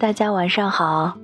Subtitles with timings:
[0.00, 1.18] 大家晚上好，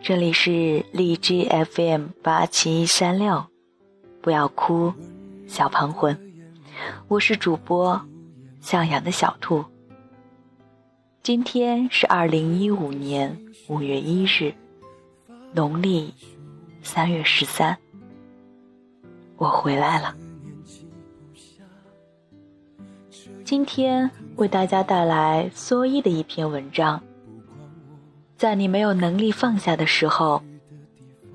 [0.00, 3.44] 这里是荔枝 FM 八七三六，
[4.22, 4.90] 不要哭，
[5.46, 6.18] 小胖魂，
[7.08, 8.00] 我是主播
[8.62, 9.62] 向阳的小兔。
[11.22, 13.38] 今天是二零一五年
[13.68, 14.54] 五月一日，
[15.52, 16.14] 农历
[16.82, 17.76] 三月十三，
[19.36, 20.16] 我回来了。
[23.44, 26.98] 今天为大家带来蓑衣的一篇文章。
[28.40, 30.42] 在你没有能力放下的时候，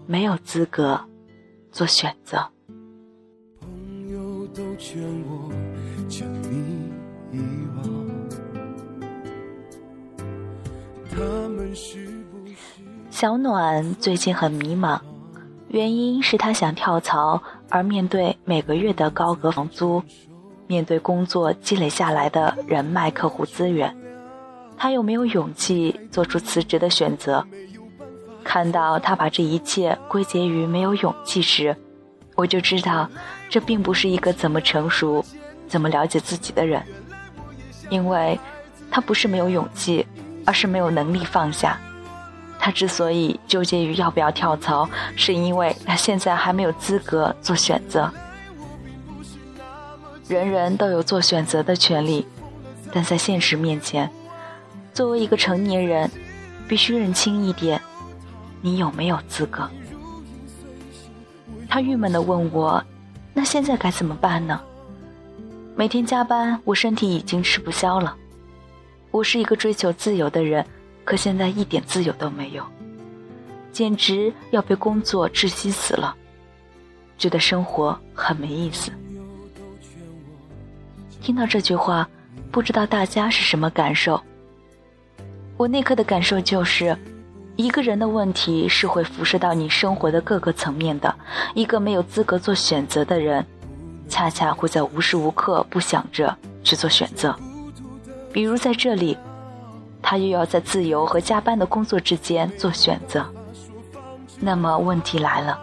[0.08, 1.00] 没有资格
[1.72, 2.44] 做选择。
[13.12, 15.00] 小暖最近很迷茫，
[15.68, 20.02] 原因是他想跳槽，而面对每个月的高额房租，
[20.66, 23.96] 面对工作积累下来的人脉、客户资源。
[24.78, 27.46] 他有没有勇气做出辞职的选择？
[28.44, 31.76] 看到他把这一切归结于没有勇气时，
[32.36, 33.10] 我就知道，
[33.50, 35.26] 这并不是一个怎么成熟、
[35.68, 36.84] 怎么了解自己的人。
[37.90, 38.40] 因为，
[38.92, 40.06] 他不是没有勇气，
[40.46, 41.80] 而是没有能力放下。
[42.60, 48.12] 他之所以纠结于要不要跳槽，是因为他现在还没有资格做选择。
[50.28, 52.26] 人人都有做选择的权利，
[52.92, 54.10] 但在现实面前。
[54.96, 56.10] 作为一个成年人，
[56.70, 57.82] 必须认清一点：
[58.62, 59.70] 你有没有资格？
[61.68, 62.82] 他郁闷地问我
[63.36, 64.62] ：“那现在该怎么办呢？”
[65.76, 68.16] 每天加班，我身体已经吃不消了。
[69.12, 70.66] 我是一个追求自由的人，
[71.04, 72.64] 可现在一点自由都没有，
[73.74, 76.16] 简直要被工作窒息死了，
[77.18, 78.94] 觉得生活很没意思。
[81.22, 82.08] 听到这句话，
[82.50, 84.22] 不知道大家是什么感受？
[85.58, 86.98] 我那刻的感受就是，
[87.56, 91.16] 一个人的问题是会辐射到你生活的各个层面的。
[91.54, 93.46] 一个没有资格做选择的人，
[94.10, 97.34] 恰恰会在无时无刻不想着去做选择。
[98.34, 99.18] 比如在这里，
[100.02, 103.26] 他又要在自由和加班的工作之间做选择。
[104.38, 105.58] 那么问题来了，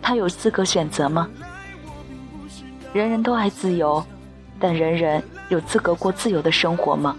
[0.00, 1.28] 他有资格选择吗？
[2.94, 4.02] 人人都爱自由，
[4.58, 7.14] 但人人有资格过自由的生活吗？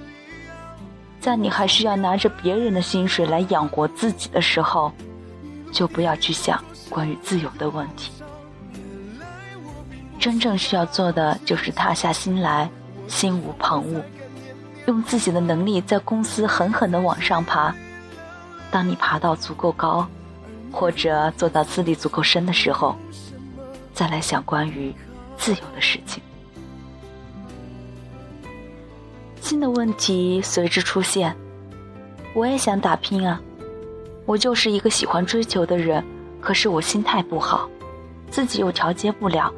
[1.21, 4.91] 在你还需要拿着别人的薪水来养活自己的时候，
[5.71, 8.11] 就不要去想关于自由的问题。
[10.19, 12.67] 真正需要做的就是踏下心来，
[13.07, 14.01] 心无旁骛，
[14.87, 17.73] 用自己的能力在公司狠狠地往上爬。
[18.71, 20.07] 当你爬到足够高，
[20.71, 22.95] 或者做到资历足够深的时候，
[23.93, 24.91] 再来想关于
[25.37, 26.21] 自由的事情。
[29.51, 31.35] 新的问题随之出现，
[32.33, 33.41] 我也想打拼啊！
[34.25, 36.01] 我就是一个喜欢追求的人，
[36.39, 37.69] 可是我心态不好，
[38.29, 39.53] 自己又调节不了，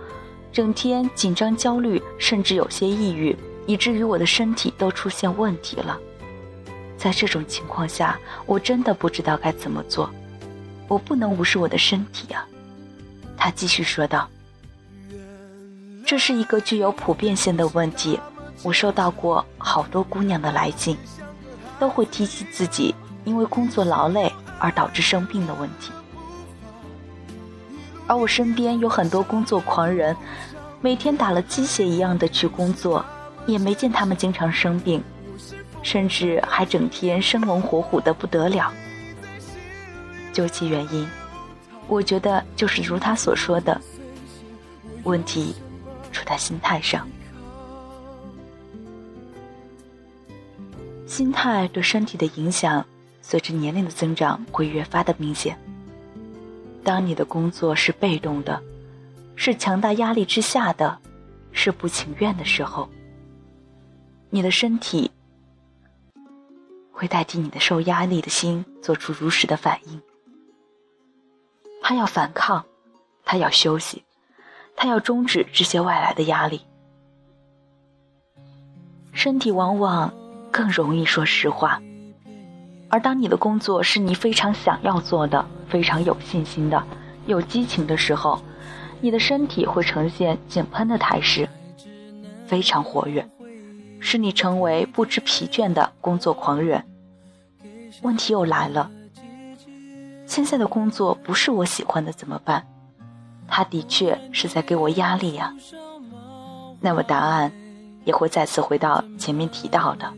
[0.51, 3.37] 整天紧张、焦虑，甚至有些抑郁，
[3.67, 5.99] 以至于我的身体都出现问题了。
[6.97, 10.09] 在这种情况下，我真的不知道该怎么做，
[10.87, 12.43] 我不能无视我的身体啊！
[13.37, 14.27] 他继续说道
[16.03, 18.19] ：“这是一个具有普遍性的问题。”
[18.63, 20.97] 我收到过好多姑娘的来信，
[21.79, 25.91] 都会提起自己因为工作劳累而导致生病的问题。
[28.07, 30.15] 而我身边有很多工作狂人，
[30.81, 33.05] 每天打了鸡血一样的去工作，
[33.45, 35.03] 也没见他们经常生病，
[35.81, 38.71] 甚至还整天生龙活虎的不得了。
[40.31, 41.07] 究其原因，
[41.87, 43.79] 我觉得就是如他所说的，
[45.03, 45.53] 问题
[46.13, 47.05] 出在心态上。
[51.13, 52.83] 心态对身体的影响，
[53.21, 55.55] 随着年龄的增长会越发的明显。
[56.83, 58.59] 当你的工作是被动的，
[59.35, 60.97] 是强大压力之下的，
[61.51, 62.89] 是不情愿的时候，
[64.31, 65.11] 你的身体
[66.91, 70.01] 会代替你的受压力的心做出如实的反应。
[71.83, 72.65] 他要反抗，
[73.23, 74.03] 他要休息，
[74.75, 76.65] 他要终止这些外来的压力。
[79.11, 80.11] 身体往往。
[80.53, 81.81] 更容易说实话，
[82.87, 86.83] 而当你的工作是你非常想要做的、非常有信心的、
[87.25, 88.39] 有激情的时候，
[89.01, 91.49] 你的身体会呈现井喷的态势，
[92.45, 93.27] 非常活跃，
[93.99, 96.85] 使你成为不知疲倦的工作狂人。
[98.03, 98.91] 问题又来了，
[100.27, 102.67] 现在的工作不是我喜欢的怎么办？
[103.47, 105.51] 他的确是在给我压力呀。
[106.79, 107.51] 那么答案
[108.05, 110.13] 也会再次回到前面提到的。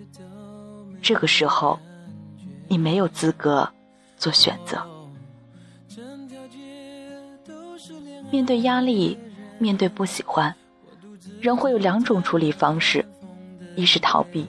[1.05, 1.79] 这个时候，
[2.67, 3.69] 你没有资格
[4.17, 4.83] 做选择。
[8.31, 9.15] 面对压力，
[9.59, 10.55] 面对不喜欢，
[11.39, 13.05] 人会有两种处理方式：
[13.75, 14.47] 一是逃避，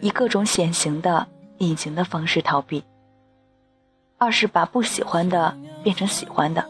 [0.00, 1.26] 以各种显形的、
[1.58, 2.84] 隐形的方式逃避；
[4.18, 6.64] 二是把不喜欢的变成喜欢的，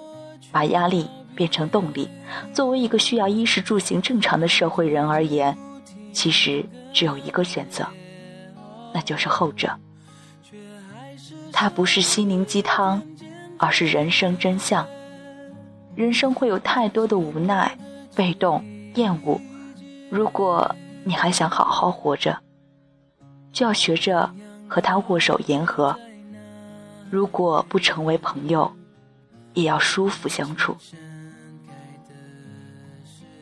[0.50, 1.06] 把压力
[1.36, 2.08] 变成动力。
[2.54, 5.54] 作为一个需要衣食住行正常的社会人而言，
[6.14, 6.64] 其实
[6.94, 7.86] 只有一个选择，
[8.92, 9.78] 那就是后者。
[11.52, 13.02] 它不是心灵鸡汤，
[13.58, 14.86] 而是人生真相。
[15.94, 17.76] 人生会有太多的无奈、
[18.14, 19.40] 被动、厌恶。
[20.10, 20.74] 如果
[21.04, 22.38] 你还想好好活着，
[23.52, 24.32] 就要学着
[24.68, 25.96] 和他握手言和。
[27.10, 28.72] 如果不成为朋友，
[29.52, 30.76] 也要舒服相处，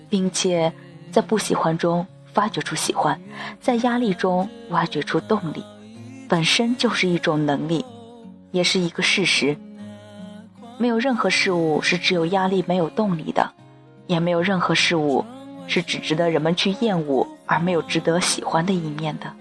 [0.08, 0.72] 并且
[1.12, 3.20] 在不喜欢中发掘出喜欢，
[3.60, 5.64] 在压力中挖掘出动力，
[6.28, 7.84] 本身就是一种能力，
[8.50, 9.56] 也是一个事实。
[10.78, 13.52] 没有任何事物是只有压力没有动力的，
[14.06, 15.24] 也没有任何事物
[15.66, 19.32] 是只值得人们去厌恶而没有值得喜欢的一面的。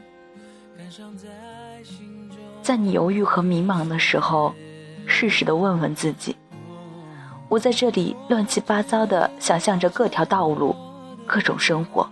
[2.61, 4.53] 在你犹豫和迷茫的时候，
[5.07, 6.35] 适时的问问自己：
[7.47, 10.75] 我在这里乱七八糟的想象着各条道路、
[11.25, 12.07] 各种生活，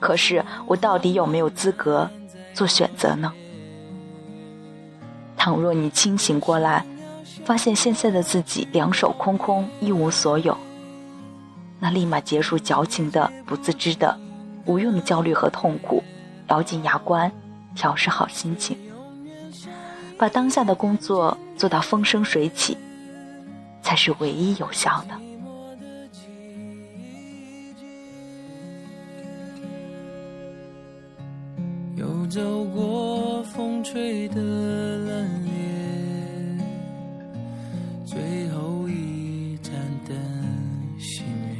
[0.00, 2.10] 可是我到底有没有资格
[2.54, 3.32] 做选择呢？
[5.36, 6.84] 倘若你清醒过来。
[7.44, 10.56] 发现现在的自己两手空空，一无所有，
[11.78, 14.18] 那立马结束矫情的、不自知的、
[14.64, 16.02] 无用的焦虑和痛苦，
[16.48, 17.30] 咬紧牙关，
[17.76, 18.76] 调试好心情，
[20.18, 22.76] 把当下的工作做到风生水起，
[23.80, 25.25] 才是唯一有效的。
[32.28, 35.46] 走过风吹的冷
[38.04, 39.72] 最后一盏
[40.08, 40.16] 灯
[40.98, 41.58] 熄灭，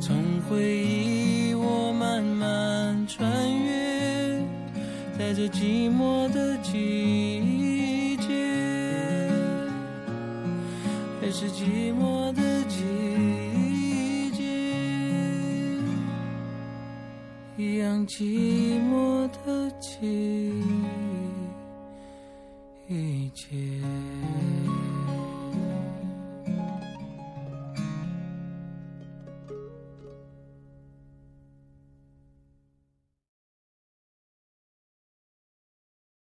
[0.00, 0.16] 从
[0.48, 3.30] 回忆我慢慢穿
[3.62, 4.42] 越，
[5.18, 9.30] 在这寂寞的季节，
[11.20, 12.42] 还是寂寞的
[18.08, 20.48] 寂寞的季。
[23.34, 23.46] 节。